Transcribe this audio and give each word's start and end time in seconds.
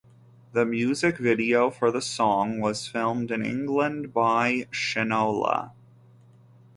The 0.53 0.65
music 0.65 1.19
video 1.19 1.69
for 1.69 1.91
the 1.91 2.01
song 2.01 2.59
was 2.59 2.87
filmed 2.87 3.29
in 3.29 3.45
England 3.45 4.11
by 4.15 4.65
Shynola. 4.71 5.73